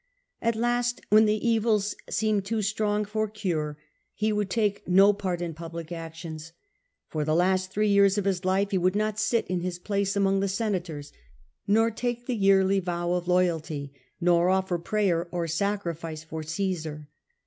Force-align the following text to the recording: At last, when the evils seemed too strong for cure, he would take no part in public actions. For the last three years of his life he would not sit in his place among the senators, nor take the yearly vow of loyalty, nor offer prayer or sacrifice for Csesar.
At 0.41 0.55
last, 0.55 0.99
when 1.11 1.25
the 1.25 1.47
evils 1.47 1.93
seemed 2.09 2.43
too 2.43 2.63
strong 2.63 3.05
for 3.05 3.27
cure, 3.27 3.77
he 4.15 4.33
would 4.33 4.49
take 4.49 4.81
no 4.87 5.13
part 5.13 5.43
in 5.43 5.53
public 5.53 5.91
actions. 5.91 6.53
For 7.07 7.23
the 7.23 7.35
last 7.35 7.69
three 7.69 7.89
years 7.89 8.17
of 8.17 8.25
his 8.25 8.43
life 8.43 8.71
he 8.71 8.79
would 8.79 8.95
not 8.95 9.19
sit 9.19 9.45
in 9.45 9.59
his 9.59 9.77
place 9.77 10.15
among 10.15 10.39
the 10.39 10.47
senators, 10.47 11.13
nor 11.67 11.91
take 11.91 12.25
the 12.25 12.33
yearly 12.33 12.79
vow 12.79 13.11
of 13.13 13.27
loyalty, 13.27 13.93
nor 14.19 14.49
offer 14.49 14.79
prayer 14.79 15.27
or 15.31 15.47
sacrifice 15.47 16.23
for 16.23 16.41
Csesar. 16.41 17.05